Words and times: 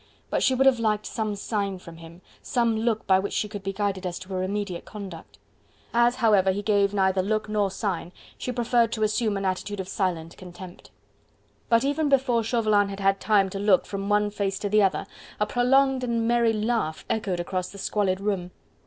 But 0.31 0.41
she 0.41 0.55
would 0.55 0.65
have 0.65 0.79
liked 0.79 1.05
some 1.05 1.35
sign 1.35 1.77
from 1.77 1.97
him, 1.97 2.21
some 2.41 2.75
look 2.75 3.05
by 3.05 3.19
which 3.19 3.33
she 3.33 3.47
could 3.47 3.61
be 3.61 3.71
guided 3.71 4.03
as 4.03 4.17
to 4.17 4.29
her 4.29 4.41
immediate 4.41 4.83
conduct: 4.83 5.37
as, 5.93 6.15
however, 6.15 6.51
he 6.51 6.63
gave 6.63 6.91
neither 6.91 7.21
look 7.21 7.47
nor 7.47 7.69
sign, 7.69 8.11
she 8.35 8.51
preferred 8.51 8.91
to 8.93 9.03
assume 9.03 9.37
an 9.37 9.45
attitude 9.45 9.79
of 9.79 9.87
silent 9.87 10.35
contempt. 10.37 10.89
But 11.69 11.83
even 11.83 12.09
before 12.09 12.43
Chauvelin 12.43 12.89
had 12.89 12.99
had 12.99 13.19
time 13.19 13.47
to 13.51 13.59
look 13.59 13.85
from 13.85 14.09
one 14.09 14.31
face 14.31 14.57
to 14.57 14.69
the 14.69 14.81
other, 14.81 15.05
a 15.39 15.45
prolonged 15.45 16.03
and 16.03 16.27
merry 16.27 16.51
laugh 16.51 17.05
echoed 17.07 17.39
across 17.39 17.69
the 17.69 17.77
squalid 17.77 18.19
room. 18.19 18.49